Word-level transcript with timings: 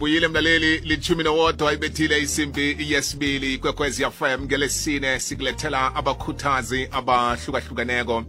sibuyile 0.00 0.28
mlaleli 0.28 0.78
lithumi 0.78 1.24
nowodwa 1.24 1.72
ibethile 1.72 2.22
isimbi 2.22 2.76
yesibili 2.78 3.58
kwekwezi 3.58 4.04
fm 4.04 4.44
ngelesine 4.44 5.20
sikulethela 5.20 5.94
abakhuthazi 5.94 6.88
abahlukahlukaneko 6.92 8.24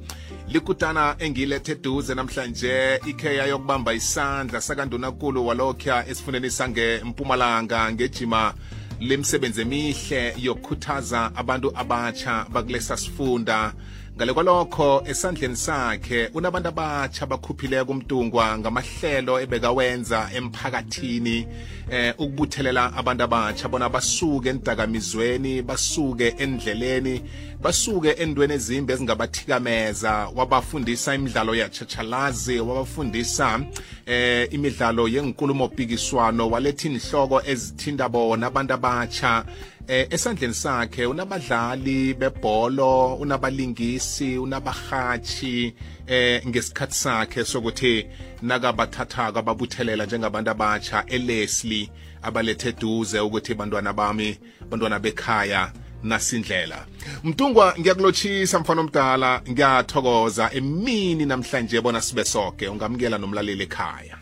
likutana 0.48 1.16
engilethe 1.20 1.72
eduze 1.72 2.16
namhlanje 2.16 3.00
ikheya 3.06 3.46
yokubamba 3.46 3.94
isandla 3.94 4.62
sakandunakulu 4.62 5.48
walokhya 5.48 6.08
esifundeni 6.08 6.52
sangempumalanga 6.52 7.92
ngejima 7.92 8.54
lemsebenzi 9.00 9.62
emihle 9.62 10.36
yokukhuthaza 10.38 11.32
abantu 11.36 11.72
abatsha 11.78 12.46
bakulesa 12.50 12.98
sifunda 12.98 13.74
ngale 14.22 14.34
kwalokho 14.34 15.04
esandleni 15.06 15.56
sakhe 15.56 16.30
unabantu 16.34 16.70
abatsha 16.70 17.26
bakhuphileko 17.26 17.92
umtungwa 17.92 18.58
ngamahlelo 18.60 19.40
ebekawenza 19.42 20.30
emphakathini 20.38 21.48
eh 21.90 22.14
ukubuthelela 22.18 22.94
abantu 22.94 23.24
abatsha 23.24 23.68
bona 23.68 23.90
basuke 23.90 24.50
endakamizweni 24.50 25.62
basuke 25.62 26.36
endleleni 26.38 27.22
basuke 27.62 28.10
endweni 28.10 28.54
ezimbi 28.54 28.94
ezingabathikameza. 28.94 30.30
Wabafundisa 30.36 31.16
imidlalo 31.16 31.56
yachachalazi 31.56 32.60
wabafundisa 32.60 33.60
eh 34.06 34.48
imidlalo 34.52 35.08
yenkulumo 35.08 35.66
mpikiswano 35.68 36.50
waletha 36.50 36.88
inhloko 36.88 37.42
ezithinta 37.46 38.10
bona 38.10 38.48
abantu 38.48 38.74
abatsha. 38.74 39.46
Eh 39.92 40.08
esandleni 40.10 40.54
sakhe 40.54 41.06
unabadlali 41.06 42.14
bebholo 42.14 43.16
unabalingisi 43.16 44.38
unabahathi 44.38 45.74
eh 46.08 46.48
ngesikhathi 46.48 46.96
sakhe 46.96 47.46
sokuthi 47.46 48.06
nakabathathaka 48.42 49.40
ababuthelela 49.40 50.06
njengabantu 50.06 50.50
abatsha 50.52 51.06
eleslie 51.06 51.92
abalethe 52.22 52.70
eduze 52.70 53.20
ukuthi 53.20 53.54
bantwana 53.54 53.94
bami 53.94 54.38
bantwana 54.70 55.00
bekhaya 55.00 55.72
nasindlela. 56.04 56.86
Mtungwa 57.24 57.76
ngiyakulotshisa 57.80 58.60
mfana 58.60 58.82
omdala 58.82 59.42
ngiyathokoza 59.50 60.54
emini 60.54 61.26
namhlanje 61.26 61.82
bona 61.82 62.02
sibe 62.02 62.24
soke. 62.26 62.68
Ungamukela 62.68 63.18
nomlaleli 63.18 63.64
ekhaya. 63.64 64.21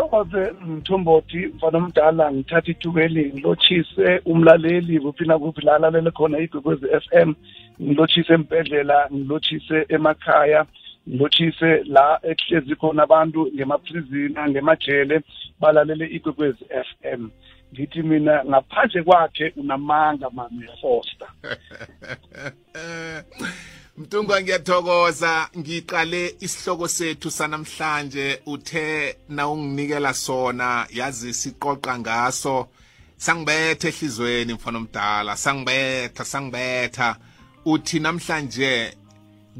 Thokoze 0.00 0.52
mthombothi 0.66 1.46
mfana 1.46 1.78
omdala 1.78 2.32
ngithatha 2.32 2.70
ithukeli 2.70 3.32
ngilotshise 3.32 4.20
umlaleli 4.24 5.00
kuphi 5.00 5.24
nakuphi 5.24 5.64
la 5.64 5.74
alalele 5.74 6.10
khona 6.10 6.38
igwekwezi 6.38 6.86
f 7.04 7.06
m 7.12 7.34
ngilotshise 7.82 8.32
empedlela 8.32 9.08
ngilotshise 9.12 9.86
emakhaya 9.88 10.66
ngilotshise 11.08 11.70
la 11.94 12.04
ekuhlezi 12.30 12.74
khona 12.80 13.02
abantu 13.02 13.40
ngemaprizina 13.54 14.48
ngemajele 14.48 15.16
balalele 15.60 16.06
igwekwezi 16.16 16.64
f 16.70 16.88
m. 17.02 17.30
Ngithi 17.72 18.02
mina 18.02 18.44
ngaphandle 18.44 19.02
kwakhe 19.02 19.52
unamanga 19.56 20.30
mami 20.30 20.66
foster. 20.80 21.28
Mtungwa 24.00 24.42
ngiyathokoza. 24.42 25.48
Ngiqale 25.58 26.34
isihloko 26.40 26.88
sethu 26.88 27.30
sanamhlanje. 27.30 28.40
Uthe 28.46 29.16
na 29.28 29.48
unginikela 29.48 30.14
sona 30.14 30.86
yazi 30.90 31.34
siqoqa 31.34 31.98
ngaso. 31.98 32.68
Sangibetha 33.16 33.88
ehlizweni 33.88 34.52
mfana 34.54 34.78
omdala. 34.78 35.36
Sangibetha 35.36 36.24
sangibetha. 36.24 37.16
Uthi 37.64 38.00
namhlanje 38.00 38.96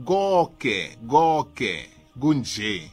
konke 0.04 0.96
konke 1.10 1.90
kunje 2.20 2.90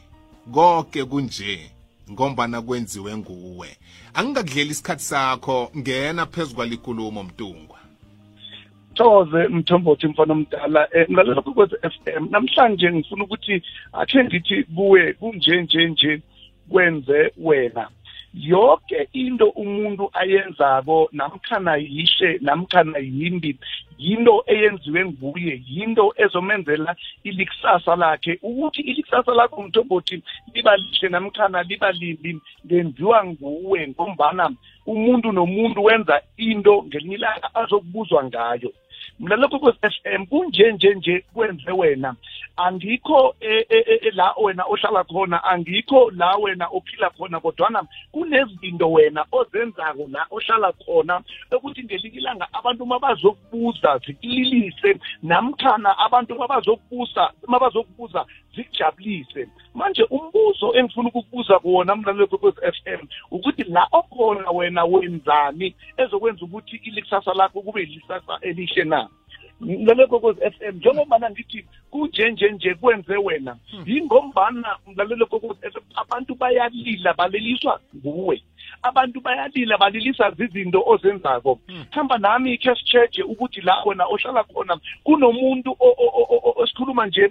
konke 0.53 1.05
kunje 1.05 1.71
ngombana 2.11 2.61
kwenziwe 2.61 3.17
nguwe. 3.17 3.77
Angingakudlela 4.13 4.71
isikhathi 4.71 5.03
sakho 5.03 5.71
ngena 5.77 6.25
phezu 6.25 6.55
kwalikulumo 6.55 7.23
mtungwa 7.23 7.76
thokoze 8.97 9.47
mthombothi 9.47 10.07
mfana 10.07 10.33
omdala 10.33 10.87
um 10.95 11.05
mlalela 11.09 11.41
kokwezi 11.41 11.75
f 11.83 11.95
m. 12.05 12.27
Namhlanje 12.31 12.91
ngifuna 12.91 13.23
ukuthi 13.23 13.61
akhe 13.93 14.23
ngithi 14.23 14.63
kuwe 14.63 15.13
kunje 15.13 15.61
nje 15.61 15.87
nje 15.87 16.21
kwenze 16.69 17.31
wena. 17.37 17.89
Yonke 18.33 19.07
into 19.13 19.49
umuntu 19.49 20.09
ayenzako 20.13 21.09
namkhana 21.11 21.75
yihle 21.75 22.39
namkhana 22.41 22.97
yimbi 22.99 23.57
yinto 23.97 24.43
eyenziwe 24.47 25.05
nguye 25.05 25.61
yinto 25.67 26.13
ezomenzela 26.17 26.95
ilikusasa 27.23 27.95
lakhe. 27.95 28.39
Ukuthi 28.41 28.81
ilikusasa 28.81 29.31
lakho 29.31 29.63
mthombothi 29.63 30.23
liba 30.53 30.77
lihle 30.77 31.09
namkhana 31.09 31.63
liba 31.63 31.91
limbi 31.91 32.41
lenziwa 32.69 33.25
nguwe 33.25 33.87
ngombana 33.87 34.51
umuntu 34.85 35.31
nomuntu 35.31 35.83
wenza 35.83 36.21
into 36.37 36.83
ngelinye 36.83 37.15
ilanga 37.15 37.55
azokubuzwa 37.55 38.23
ngayo. 38.23 38.73
Mlalelo 39.19 39.49
kokwezi 39.49 39.77
f 39.81 39.95
m 40.05 40.25
kunje 40.25 40.71
nje 40.71 40.93
nje 40.95 41.25
kwenze 41.33 41.71
wena. 41.71 42.15
Angikho 42.57 43.35
e, 43.39 43.65
e, 43.69 43.99
e, 44.07 44.11
la 44.11 44.33
wena 44.43 44.63
ohlala 44.65 45.03
khona 45.03 45.43
angikho 45.43 46.11
la 46.11 46.35
wena 46.35 46.67
ophila 46.67 47.09
khona 47.09 47.39
kodwana 47.39 47.83
kunezinto 48.11 48.91
wena 48.91 49.25
ozenzako 49.31 50.07
la 50.11 50.25
ohlala 50.31 50.71
khona 50.71 51.21
ukuthi 51.51 51.83
ngelinye 51.83 52.17
ilanga 52.17 52.47
abantu 52.53 52.85
mabazokubuza 52.85 53.97
zikulilise 53.97 54.99
namkhana 55.23 55.97
abantu 55.97 56.35
mabazokubuza 56.35 57.31
mabazokubuza 57.47 58.25
zikujabulise. 58.55 59.47
Manje 59.73 60.03
umbuzo 60.03 60.73
engifuna 60.75 61.09
ukukubuza 61.09 61.59
kuwona 61.59 61.95
mlalelo 61.95 62.27
kokwezi 62.27 62.57
f 62.63 62.75
m 62.85 63.07
ukuthi 63.31 63.63
la 63.63 63.87
okhona 64.27 64.51
wena 64.51 64.85
wenzani 64.85 65.75
ezokwenza 65.97 66.45
ukuthi 66.45 66.75
ilikusasa 66.83 67.33
lakho 67.33 67.61
kube 67.61 67.81
ilisasa 67.81 68.39
elihle 68.41 68.83
na? 68.83 69.09
Mlalelo 69.61 70.07
kokwezi 70.07 70.39
f 70.43 70.53
m 70.61 70.75
njengobana 70.75 71.29
ngithi 71.29 71.65
kunje 71.91 72.31
nje 72.31 72.51
nje 72.51 72.75
kwenze 72.75 73.17
wena 73.17 73.57
yingombana 73.85 74.77
mlalelo 74.87 75.25
kokwezi 75.25 75.65
f 75.65 75.75
m 75.75 75.81
abantu 75.95 76.35
bayalila 76.35 77.13
baleliswa 77.13 77.79
nguwe. 77.95 78.43
Abantu 78.81 79.21
bayalila 79.21 79.77
balilisa 79.77 80.31
zizinto 80.31 80.83
ozenzako. 80.85 81.59
Hamba 81.89 82.17
nami 82.17 82.57
khe 82.57 82.75
sitsheje 82.75 83.23
ukuthi 83.23 83.61
la 83.61 83.83
wena 83.85 84.05
ohlala 84.05 84.43
khona 84.43 84.77
kunomuntu 85.03 85.75
osikhuluma 86.55 87.05
nje 87.07 87.29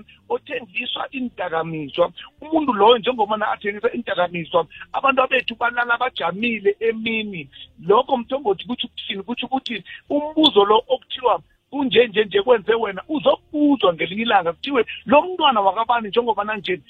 othengiswa 0.76 1.08
indakamizwa 1.10 2.12
umuntu 2.40 2.72
loyo 2.72 2.98
njengobana 2.98 3.50
athengisa 3.50 3.92
indakamizwa 3.92 4.66
abantu 4.92 5.22
abethu 5.22 5.54
balala 5.54 5.98
bajamile 5.98 6.76
emini. 6.80 7.48
Lokho 7.86 8.16
mthombothi 8.16 8.64
kutsho 8.66 8.86
ukuthini? 8.86 9.22
Kutsho 9.22 9.46
ukuthi 9.46 9.84
umbuzo 10.10 10.64
lo 10.64 10.82
okuthiwa 10.88 11.40
kunje 11.70 12.06
nje 12.06 12.24
nje 12.24 12.42
kwenze 12.42 12.74
wena 12.74 13.02
uzokubuzwa 13.08 13.94
ngelinye 13.94 14.22
ilanga. 14.22 14.52
Kuthiwe 14.52 14.86
lo 15.06 15.22
mntwana 15.22 15.60
wakabani 15.60 16.08
njengobana 16.08 16.56
nje 16.56 16.80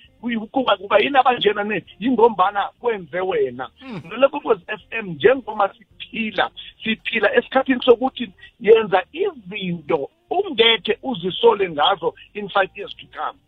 kuba 0.51 0.77
kuba 0.77 0.99
yini 0.99 1.19
abanjena 1.19 1.65
ne? 1.65 1.85
Yingombana 2.01 2.69
kwenze 2.81 3.21
wena. 3.21 3.71
Ngale 4.07 4.29
kokwezi 4.29 4.63
f 4.69 4.81
m 4.91 5.07
njengoma 5.07 5.71
siphila 5.75 6.51
siphila 6.85 7.35
esikhathini 7.35 7.83
sokuthi 7.85 8.31
yenza 8.61 9.03
izinto 9.13 10.11
ungekhe 10.31 10.99
uzisole 11.03 11.71
ngazo 11.71 12.15
in 12.35 12.49
five 12.49 12.71
years 12.77 12.97
to 12.97 13.07
come 13.07 13.39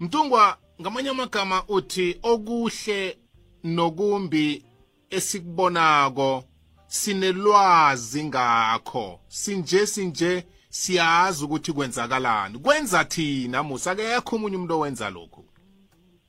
mtungwa 0.00 0.58
ngamanye 0.80 1.10
amagama 1.10 1.64
uthi 1.68 2.18
okuhle 2.22 3.18
nokumbi 3.64 4.64
esikubonako 5.10 6.44
sinelwazi 6.86 8.24
ngakho. 8.24 9.20
Sinje 9.28 9.86
sinje 9.86 10.46
siyazi 10.68 11.44
ukuthi 11.44 11.72
kwenzakalani. 11.72 12.58
Kwenza 12.58 13.04
thina 13.04 13.62
musa. 13.62 13.90
Akekho 13.90 14.36
umunye 14.36 14.56
umuntu 14.56 14.74
owenza 14.74 15.10
lokhu. 15.10 15.44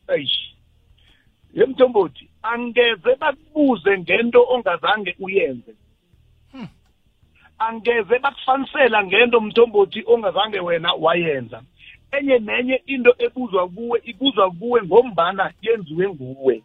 Eish. 0.07 0.55
Yemthombothi 1.53 2.29
angeze 2.41 3.15
bakubuze 3.19 3.97
ngento 3.99 4.45
ongazange 4.49 5.15
uyenze. 5.19 5.75
Angeze 7.57 8.19
bakufanisela 8.19 9.03
ngento 9.03 9.41
mthombothi 9.41 10.03
ongazange 10.07 10.59
wena 10.59 10.93
wayenza. 10.93 11.63
Enye 12.11 12.39
nenye 12.39 12.83
into 12.85 13.15
ebuzwa 13.17 13.69
kuwe 13.69 14.01
ibuzwa 14.05 14.51
kuwe 14.51 14.83
ngombana 14.83 15.53
yenziwe 15.61 16.09
nguwe. 16.09 16.63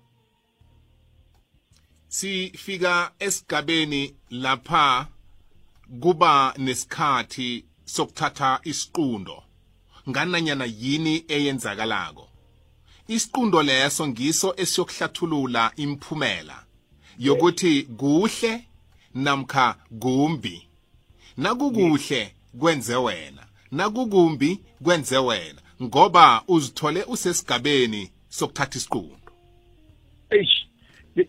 Sifika 2.09 3.13
esigabeni 3.19 4.15
lapha 4.31 5.07
kuba 6.01 6.55
nesikhathi 6.59 7.65
sokuthatha 7.85 8.61
isiqundo. 8.65 9.43
Ngananyana 10.09 10.65
yini 10.65 11.25
eyenzakalako? 11.29 12.29
Isiqundo 13.09 13.63
leso 13.63 14.09
ngiso 14.09 14.55
esiyokuhlathulula 14.57 15.73
imphumela 15.77 16.65
yokuthi 17.19 17.83
kuhle 17.83 18.65
namkha 19.15 19.77
kumbi. 20.01 20.69
Nakukuhle 21.37 22.35
kwenze 22.59 22.97
wena. 22.97 23.46
Nakukumbi 23.77 24.61
kwenze 24.85 25.19
wena 25.19 25.61
ngoba 25.83 26.43
uzithole 26.49 27.05
usesigabeni 27.05 28.11
sokuthatha 28.29 28.79
isiqundo. 28.79 29.31
Eish 30.31 30.57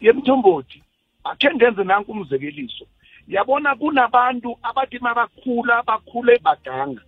yemthombothi 0.02 0.84
akhe 1.24 1.50
ngenze 1.56 1.84
nanku 1.84 2.12
umzekeliso. 2.12 2.86
Yabona 3.28 3.76
kunabantu 3.76 4.50
abathi 4.64 5.00
mabakhula 5.00 5.84
bakhule 5.84 6.40
baganga 6.46 7.02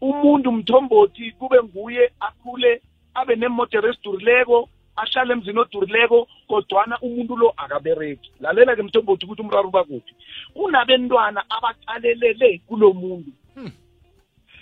umuntu 0.00 0.52
mthombothi 0.52 1.32
kube 1.32 1.62
nguye 1.62 2.12
akhule 2.20 2.82
abe 3.14 3.36
nemoto 3.36 3.78
esidurileko 3.88 4.68
ahlale 4.96 5.32
emzini 5.32 5.58
odurileko 5.58 6.28
kodwana 6.48 6.94
umuntu 7.02 7.36
lo 7.36 7.48
akabereki 7.56 8.30
lalela-ke 8.40 8.82
mthombothi 8.82 9.24
ukuthi 9.24 9.42
umraro 9.42 9.68
uba 9.68 9.84
kuphi. 9.84 10.12
Kunabentwana 10.54 11.40
abaqalelele 11.50 12.60
kulo 12.66 12.92
muntu. 12.92 13.32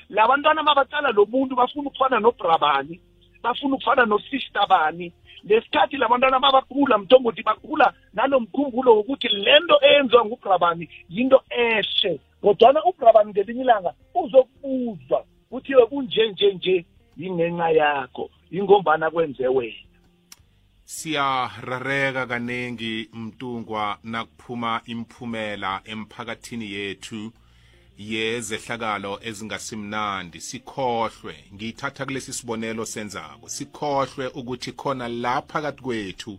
Labantwana 0.08 0.62
mabacala 0.62 1.10
lo 1.10 1.26
muntu 1.26 1.56
bafuna 1.56 1.88
ukufana 1.88 2.20
nobrabani 2.20 3.00
bafuna 3.42 3.74
ukufana 3.74 4.06
nosister 4.06 4.66
bani. 4.68 5.12
Lesikhathi 5.44 5.96
labantwana 5.96 6.38
mabakhula 6.40 6.98
mthombothi 6.98 7.42
bakhula 7.42 7.94
nalo 8.12 8.40
mkhumbulo 8.40 8.96
wokuthi 8.96 9.28
lento 9.28 9.78
eyenziwa 9.82 10.24
ngubrabani 10.24 10.88
yinto 11.08 11.42
ehle. 11.50 12.20
Kodwana 12.40 12.84
ubrabani 12.84 13.30
ngelinye 13.30 13.62
ilanga 13.62 13.94
uzokubuzwa 14.14 15.24
kuthiwe 15.50 15.86
kunje 15.86 16.28
nje 16.28 16.52
nje 16.54 16.86
yingenxa 17.16 17.70
yakho 17.70 18.30
yingombana 18.50 19.10
kwenze 19.10 19.48
wena. 19.48 19.76
Siyarareka 20.84 22.26
kaningi 22.26 23.08
mtungwa 23.12 23.98
nakuphuma 24.04 24.80
imphumela 24.86 25.80
emphakathini 25.84 26.72
yethu. 26.72 27.32
Yezehlakalo 27.98 29.18
ezingasimnandi 29.22 30.40
sikhohlwe. 30.40 31.34
Ngiyithatha 31.54 32.04
kulesi 32.06 32.32
sibonelo 32.32 32.86
senzako. 32.86 33.48
Sikhohlwe 33.48 34.26
ukuthi 34.26 34.72
khona 34.72 35.08
la 35.08 35.42
phakathi 35.42 35.82
kwethu 35.82 36.38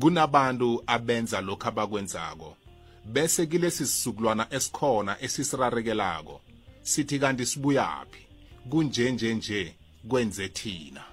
kunabantu 0.00 0.82
abenza 0.86 1.40
lokhu 1.40 1.68
abakwenzako. 1.68 2.56
Bese 3.04 3.46
kilesi 3.46 3.86
sisukulwana 3.86 4.46
esikhona 4.50 5.16
esisirarekelako 5.20 6.40
sithi 6.82 7.18
kanti 7.18 7.46
sibuyaphi? 7.46 8.26
Kunje 8.70 9.12
nje 9.12 9.34
nje 9.34 9.74
kwenze 10.08 10.48
thina. 10.48 11.04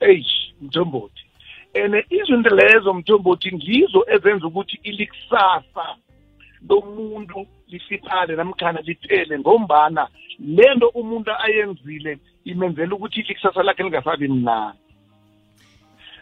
Eish 0.00 0.52
mthombothi. 0.60 1.22
Ene 1.74 2.04
izinto 2.10 2.50
lezo 2.50 2.94
mthombothi 2.94 3.52
ngizo 3.52 4.06
ezenza 4.14 4.46
ukuthi 4.46 4.80
ilikusasa 4.82 5.96
lomuntu 6.68 7.46
lisiphale 7.68 8.36
namkhana 8.36 8.80
liphele 8.80 9.38
ngombana 9.38 10.08
lento 10.38 10.88
umuntu 10.88 11.30
ayenzile 11.44 12.18
imenzela 12.44 12.94
ukuthi 12.94 13.20
ikusasa 13.20 13.62
lakhe 13.62 13.82
lingasabi 13.82 14.28
mnandi. 14.28 14.78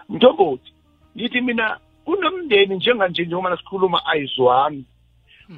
Mthombothi 0.08 0.72
ngithi 1.16 1.40
mina 1.40 1.78
kunomndeni 2.04 2.76
njenganje 2.76 3.22
njengoba 3.24 3.56
sikhuluma 3.56 4.06
ayizwani. 4.06 4.84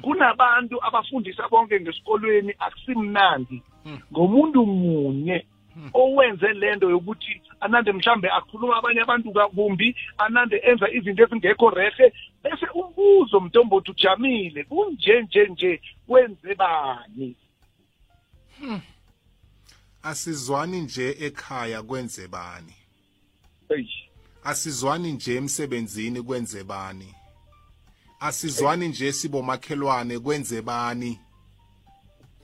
Kunabantu 0.01 0.83
abafundisa 0.85 1.47
bonke 1.47 1.79
ngesikolweni 1.79 2.53
akusimnandi. 2.59 3.63
Ngomuntu 4.11 4.65
munye 4.65 5.45
owenze 5.93 6.53
lento 6.53 6.89
yokuthi 6.89 7.41
anande 7.59 7.91
mhlambe 7.91 8.29
akhuluma 8.29 8.77
abanye 8.77 9.01
abantu 9.01 9.33
kumbi 9.55 9.95
anande 10.17 10.61
enza 10.63 10.89
izinto 10.91 11.23
ezingekho 11.23 11.69
rehe 11.69 12.13
bese 12.43 12.65
umbuzo 12.73 13.39
mntombothi 13.39 13.91
ujamile 13.91 14.63
kunje 14.63 15.21
nje 15.21 15.47
nje 15.47 15.81
kwenze 16.07 16.55
bani? 16.55 17.35
Asizwani 20.03 20.81
nje 20.81 21.15
ekhaya 21.19 21.83
kwenze 21.83 22.27
bani? 22.27 22.73
Eish. 23.69 24.09
Asizwani 24.43 25.11
nje 25.11 25.35
emsebenzini 25.35 26.21
kwenze 26.21 26.63
bani? 26.63 27.13
Asizwani 28.19 28.87
nje 28.87 29.13
sibomakhelwane 29.13 30.19
kwenze 30.19 30.61
bani? 30.61 31.19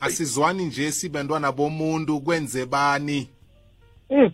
Asizwani 0.04 0.66
nje 0.66 0.92
sibentwana 0.92 1.52
bomuntu 1.52 2.22
kwenze 2.22 2.66
bani 2.66 3.28
Mm. 4.10 4.32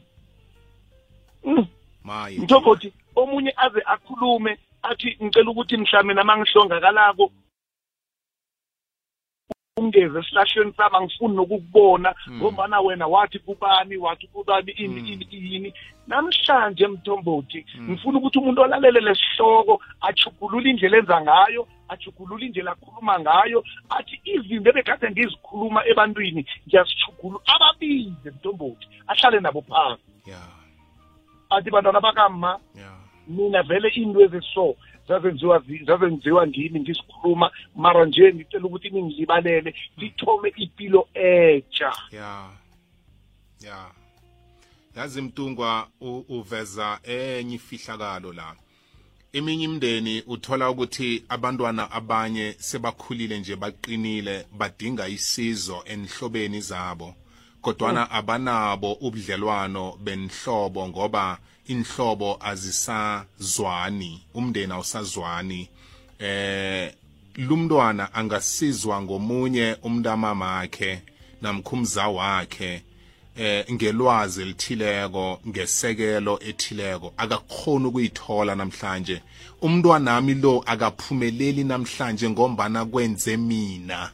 Mm. 1.46 1.68
maye 2.04 2.38
mthombothi 2.40 2.94
omunye 3.16 3.54
aze 3.58 3.82
akhulume 3.86 4.58
athi 4.84 5.18
ngicela 5.24 5.52
ukuthi 5.52 5.78
mhlawumbe 5.78 6.14
nama 6.14 6.38
ngihlongakalako 6.38 7.32
ungeze 9.80 10.20
esihlahlweni 10.20 10.74
sami 10.78 10.96
angifuni 10.98 11.36
nokukubona 11.36 12.10
ngombana 12.32 12.80
wena 12.82 13.08
wathi 13.08 13.40
kubani 13.40 13.98
wathi 13.98 14.28
kubani 14.28 14.72
ini 14.72 15.00
ini 15.12 15.26
ini. 15.56 15.74
Namhlanje 16.08 16.88
mthombothi 16.88 17.66
ngifuna 17.82 18.18
ukuthi 18.18 18.40
umuntu 18.40 18.62
olalele 18.62 19.00
lesihloko 19.00 19.82
achugulule 20.02 20.70
indlela 20.70 20.98
enza 20.98 21.22
ngayo 21.22 21.68
achugulule 21.90 22.46
indlela 22.46 22.72
akhuluma 22.72 23.20
ngayo 23.20 23.64
athi 23.90 24.16
izinto 24.24 24.70
ebekade 24.70 25.12
ngizikhuluma 25.12 25.86
ebantwini 25.92 26.42
ngiyazijugulula 26.68 27.44
ababize 27.54 28.30
mthombothi 28.36 28.86
ahlale 29.08 29.40
nabo 29.40 29.62
phansi. 29.62 30.04
Athi 31.50 31.70
bantwana 31.72 32.02
bakama 32.02 32.60
mina 33.28 33.64
vele 33.64 33.90
into 33.96 34.22
eziso 34.22 34.76
zazenziwa 35.10 35.60
zi- 35.60 35.84
zazenziwa 35.86 36.48
ngimi 36.48 36.80
ngisikhuluma 36.80 37.52
mara 37.76 38.06
nje 38.06 38.34
ngicela 38.34 38.66
ukuthi 38.66 38.90
ningilibalele 38.90 39.74
lithome 39.98 40.54
impilo 40.56 41.08
etsha 41.14 41.94
ya 42.12 42.50
ya. 43.62 43.86
Yazi 44.96 45.22
mtungwa 45.22 45.88
uveza 46.30 47.00
enye 47.04 47.56
ifihlakalo 47.56 48.34
la. 48.34 48.56
Eminye 49.34 49.64
imindeni 49.64 50.24
uthola 50.28 50.70
ukuthi 50.70 51.24
abantwana 51.30 51.92
abanye 51.92 52.56
sebakhulile 52.58 53.40
nje 53.40 53.56
baqinile 53.56 54.46
badinga 54.58 55.08
isizo 55.08 55.84
enhlobeni 55.86 56.62
zabo. 56.62 57.16
Kodwana 57.62 58.12
abanabo 58.12 58.94
ubudlelwano 58.94 59.98
benhlobo 60.04 60.88
ngoba 60.88 61.38
inhlobo 61.74 62.38
azisazwani 62.42 64.22
umndeni 64.34 64.74
awusazwani. 64.74 65.70
Eh 66.20 66.94
lumntwana 67.36 68.14
angasizwa 68.14 69.02
ngomunye 69.02 69.76
umntamamakhe 69.84 71.02
namkhumza 71.42 72.08
wakhe 72.08 72.82
eh 73.38 73.66
ngelwazi 73.72 74.42
elithileko 74.42 75.40
ngesekelo 75.48 76.40
ethileko 76.50 77.14
akakhona 77.18 77.88
ukuyithola 77.88 78.56
namhlanje. 78.56 79.22
Umntwana 79.62 80.12
nami 80.12 80.34
lo 80.34 80.64
akaphumeleli 80.66 81.64
namhlanje 81.64 82.30
ngombana 82.30 82.86
kwenze 82.86 83.38
mina. 83.38 84.12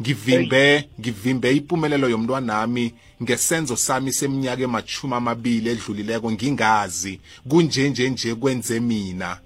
Ngivimbe 0.00 0.88
ngivimbe 1.00 1.56
impumelelo 1.56 2.08
yomntwana 2.08 2.46
nami 2.46 2.94
ngesenzo 3.22 3.76
sami 3.76 4.12
seminyaka 4.12 4.62
emachumi 4.62 5.14
amabili 5.14 5.70
edlulileko 5.70 6.32
ngingazi. 6.32 7.20
Kunje 7.48 7.90
nje 7.90 8.10
nje 8.10 8.34
kwenze 8.34 8.80
mina. 8.80 9.38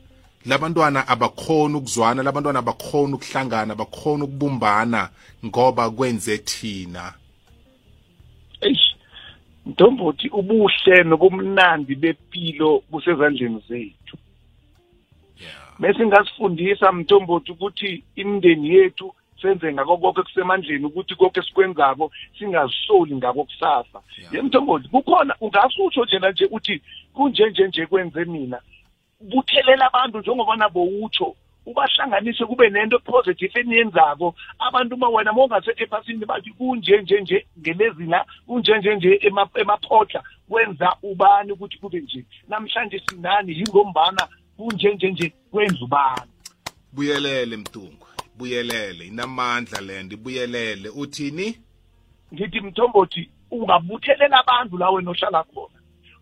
Labantwana 0.47 1.09
abakhona 1.09 1.79
ukuzwana 1.79 2.23
labantwana 2.23 2.59
abakhona 2.59 3.15
ukuhlangana 3.15 3.73
abakhona 3.73 4.25
ukubumbana 4.25 5.09
ngoba 5.45 5.91
kwenze 5.91 6.39
thina. 6.39 7.15
Eish 8.61 8.97
mntombothi 9.67 10.29
ubuhle 10.29 11.05
nobumnandi 11.05 11.95
bepilo 11.95 12.83
busezandleni 12.91 13.63
zethu. 13.69 14.17
Bese 15.79 16.07
ngasifundisa 16.07 16.93
mntombothi 16.93 17.53
ukuthi 17.53 18.05
imindeni 18.17 18.69
yethu 18.75 19.15
senze 19.43 19.73
ngako 19.73 19.97
konke 19.99 20.23
kusemandleni 20.23 20.85
ukuthi 20.85 21.15
konke 21.15 21.41
esikwenzako 21.41 22.11
singazisoli 22.39 23.15
ngako 23.17 23.45
kusasa. 23.45 24.01
Yeah. 24.19 24.35
ye 24.35 24.43
mntombothi 24.43 24.89
kukhona 24.89 25.35
ungasutsho 25.41 26.05
njena 26.05 26.31
nje 26.31 26.49
uthi 26.51 26.83
kunje 27.15 27.51
nje 27.69 27.87
kwenze 27.87 28.25
mina 28.25 28.61
buthelela 29.21 29.87
abantu 29.93 30.19
njengoba 30.19 30.57
nabo 30.57 30.85
utsho 30.85 31.37
ubahlanganise 31.67 32.45
kube 32.47 32.71
nento 32.71 32.99
positive 32.99 33.61
eniyenzako. 33.61 34.35
Abantu 34.59 34.95
uma 34.95 35.09
wena 35.09 35.33
uma 35.33 35.45
ungasekho 35.45 35.83
ephasini 35.83 36.25
bathi 36.27 36.51
kunje 36.51 37.03
nje 37.03 37.21
nje 37.21 37.47
ngelezi 37.61 38.05
la 38.05 38.27
kunje 38.47 38.79
nje 38.79 38.95
nje 38.97 39.19
ema- 39.23 39.49
emaphotla 39.55 40.23
kwenza 40.49 40.97
ubani 41.03 41.53
ukuthi 41.53 41.79
kube 41.79 42.01
nje? 42.01 42.25
Namhlanje 42.49 43.03
sinani 43.11 43.53
yingombana 43.53 44.29
kunje 44.57 44.95
nje 44.95 45.11
nje 45.11 45.33
kwenza 45.51 45.85
ubani? 45.85 46.31
Buyelele 46.93 47.57
mtungwa 47.57 48.09
buyelele 48.41 49.07
inamandla 49.07 49.81
lento 49.81 50.15
ibuyelele 50.15 50.89
uthini? 50.89 51.47
Ngithi 52.35 52.61
mthombothi 52.61 53.31
ungabuthelela 53.51 54.39
abantu 54.41 54.79
la 54.79 54.91
wena 54.91 55.11
ohlala 55.11 55.45
khona. 55.45 55.79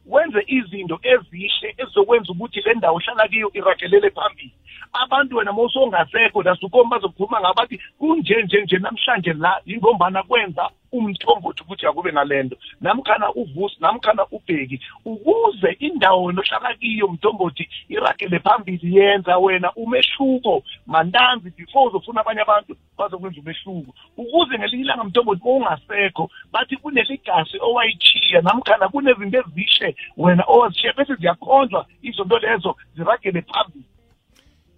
Wenze 0.06 0.44
izinto 0.46 1.00
ezihle 1.02 1.74
ezizokwenza 1.78 2.32
ukuthi 2.32 2.60
le 2.60 2.74
ndawo 2.74 2.96
ohlala 2.96 3.28
kiyo 3.28 3.50
iragelele 3.54 4.10
phambili. 4.10 4.52
Abantu 4.92 5.36
wena 5.36 5.52
mawusongasekho 5.52 6.42
nasukomi 6.42 6.90
bazokhuluma 6.90 7.40
ngabo 7.40 7.54
bathi 7.54 7.80
kunje 7.98 8.42
nje 8.42 8.60
nje 8.62 8.78
namhlanje 8.78 9.32
la 9.32 9.60
ingombana 9.66 10.22
kwenza 10.22 10.70
umthombothi 10.92 11.62
ukuthi 11.62 11.86
akube 11.86 12.12
nalento. 12.12 12.56
Namkhana 12.80 13.32
uvusi 13.34 13.76
namkhana 13.80 14.26
ubheki 14.30 14.80
ukuze 15.04 15.70
indawo 15.78 16.32
nohlala 16.32 16.74
kiyo 16.74 17.08
mthombothi 17.08 17.68
iragele 17.88 18.38
phambili 18.38 18.96
yenza 18.96 19.38
wena 19.38 19.72
umehluko. 19.72 20.62
Mantanzi 20.86 21.50
before 21.56 21.88
uzofuna 21.88 22.20
abanye 22.20 22.40
abantu 22.40 22.76
bazokwenza 22.98 23.40
umehluko. 23.40 23.94
Ukuze 24.16 24.58
ngelinye 24.58 24.84
ilanga 24.84 25.04
mthombothi 25.04 25.42
ungasekho 25.44 26.30
bathi 26.52 26.76
kuneligasi 26.76 27.58
owayichiya 27.60 28.40
namkhana 28.40 28.88
kunezinto 28.88 29.38
ezishe 29.38 29.96
wena 30.16 30.44
owazishiya 30.46 30.92
bese 30.92 31.14
ziyakhonjwa 31.14 31.86
izinto 32.02 32.38
lezo 32.38 32.76
ziragele 32.96 33.42
phambili. 33.42 33.84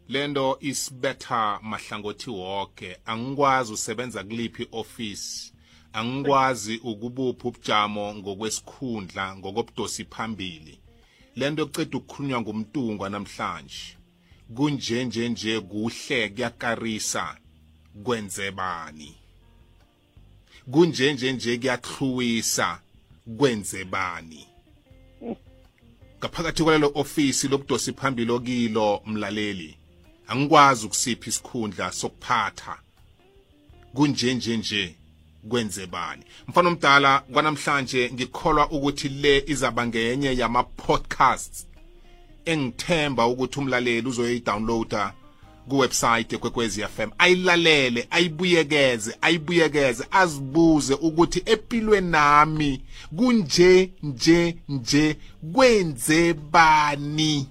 Lento 0.08 0.58
isibetha 0.60 1.58
mahlangothi 1.62 2.30
wonke 2.30 2.96
angikwazi 3.06 3.72
usebenza 3.72 4.24
kuliphi 4.24 4.68
office 4.72 5.52
angikwazi 5.92 6.76
ukubupha 6.76 7.48
ubujamo 7.48 8.14
ngokwesikhundla 8.14 9.36
ngokobudosi 9.36 10.04
phambili. 10.04 10.78
Lento 11.36 11.62
eceda 11.62 11.98
ukukhulunywa 11.98 12.40
ngumntungwa 12.40 13.10
namhlanje. 13.10 13.96
Kunje 14.56 15.04
nje 15.04 15.28
nje 15.28 15.60
kuhle 15.60 16.28
kuyakarisa 16.28 17.36
kwenze 18.04 18.50
bani? 18.50 19.14
Kunje 20.70 21.12
nje 21.12 21.32
nje 21.32 21.58
kuyahluwisa 21.58 22.80
kwenze 23.38 23.84
bani? 23.84 24.46
Ngaphakathi 26.18 26.62
kwalelo 26.62 26.92
ofisi 26.94 27.48
lobudosi 27.48 27.92
phambili 27.92 28.30
okilo 28.32 29.02
mlaleli 29.06 29.76
angikwazi 30.26 30.86
ukusipha 30.86 31.28
isikhundla 31.28 31.92
sokuphatha. 31.92 32.78
Kunje 33.94 34.34
nje 34.34 34.56
nje 34.56 34.94
kwenze 35.48 35.86
bani. 35.86 36.22
Mfana 36.48 36.68
omdala 36.68 37.18
kwanamhlanje 37.32 38.10
ngikholwa 38.14 38.70
ukuthi 38.70 39.08
le 39.08 39.44
izaba 39.46 39.86
ngenye 39.86 40.36
yama 40.36 40.62
podcasts 40.62 41.66
engithemba 42.44 43.26
ukuthi 43.26 43.58
umlaleli 43.60 44.08
uzoyidownloada 44.08 45.12
kuwebsite 45.68 46.36
ekwekwezi 46.36 46.82
FM 46.82 47.10
ayilalele 47.18 48.06
ayibuyekeze 48.10 49.16
ayibuyekeze 49.20 50.04
azibuze 50.10 50.94
ukuthi 50.94 51.42
empilweni 51.46 52.10
nami 52.10 52.80
kunje 53.16 53.90
nje 54.02 54.56
nje 54.68 55.16
kwenze 55.52 56.34
bani? 56.34 57.48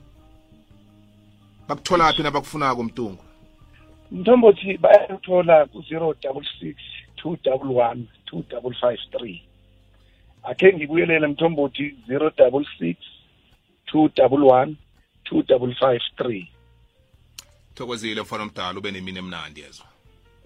Bakuthola 1.67 2.13
phi 2.13 2.24
nabakufunako 2.24 2.84
mtungu? 2.84 3.24
Mthombothi 4.12 4.77
bayathola 4.77 5.65
ku-zero 5.65 6.15
double 6.22 6.48
six. 6.60 6.75
Two 7.22 7.38
double 7.44 7.76
one 7.76 8.08
two 8.26 8.44
double 8.50 8.76
five 8.82 9.00
three. 9.12 9.42
Akhe 10.44 10.74
ngibuyelele 10.74 11.28
mthombothi 11.28 11.96
zero 12.08 12.32
double 12.38 12.66
six 12.80 12.98
two 13.86 14.10
double 14.16 14.48
one 14.48 14.76
two 15.24 15.44
double 15.44 15.76
five 15.76 16.02
three. 16.18 16.52
Thokozile 17.76 18.22
mfana 18.22 18.44
omdala 18.44 18.80
ube 18.80 18.92
nemini 18.92 19.18
emnandi 19.20 19.62
yezwa. 19.62 19.86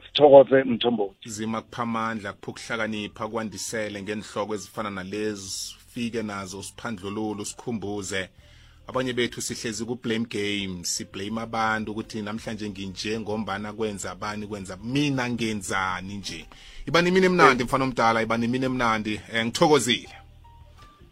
Sithokoze 0.06 0.64
mthombothi. 0.64 1.30
Zima 1.30 1.62
kuphamandla 1.62 2.34
kuphukuhlakanipha 2.34 3.28
kwandisele 3.28 4.02
ngenihloko 4.02 4.54
ezifana 4.54 4.90
nalezi 4.90 5.76
fike 5.88 6.24
nazo 6.24 6.64
siphandlululu 6.64 7.46
sikhumbuze 7.46 8.30
abanye 8.88 9.14
bethu 9.14 9.42
sihlezi 9.42 9.86
ku-blame 9.86 10.26
game 10.26 10.84
siblame 10.84 11.42
abantu 11.42 11.92
ukuthi 11.92 12.22
namhlanje 12.22 12.70
nginje 12.70 13.20
ngombana 13.20 13.74
kwenza 13.74 14.12
abani 14.12 14.48
kwenza 14.48 14.78
mina 14.84 15.30
ngenzani 15.30 16.14
nje. 16.18 16.46
Iba 16.88 17.02
nemini 17.02 17.26
emnandi 17.26 17.64
mfana 17.64 17.84
omdala 17.84 18.22
iba 18.22 18.38
nemini 18.38 18.66
emnandi. 18.66 19.22
Um 19.34 19.46
ngithokozile. 19.46 20.16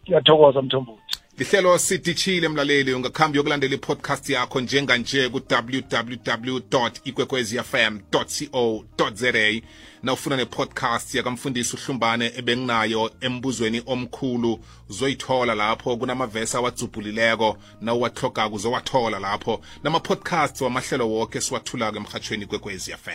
Ngiyathokoza 0.04 0.62
mthombothi. 0.62 1.01
Lihlelo 1.42 1.78
sidishile 1.78 2.48
mlaleli 2.48 2.94
ungakhambi 2.94 3.38
yokulandela 3.38 3.74
ipodcast 3.74 4.28
yakho 4.30 4.60
njenganje 4.60 5.28
ku-www 5.28 6.60
ikwekwezfm 7.04 7.98
co 8.10 8.84
za 9.14 9.32
na 10.02 10.12
ufuna 10.12 10.36
nepodcast 10.36 11.14
yakamfundisi 11.14 11.76
uhlumbane 11.76 12.32
ebenginayo 12.36 13.10
embuzweni 13.20 13.82
omkhulu 13.86 14.60
uzoyithola 14.90 15.54
lapho 15.54 15.96
kunamavesi 15.96 16.56
awadzubhulileko 16.56 17.58
na 17.80 17.94
uwahlogako 17.94 18.54
uzowathola 18.54 19.18
lapho. 19.18 19.60
Nama-podcasts 19.84 20.60
wamahlelo 20.60 21.10
woke 21.10 21.40
siwathulako 21.40 21.96
emhatshweni 21.96 22.44
ikwekwezi 22.44 22.92
fm 22.92 23.12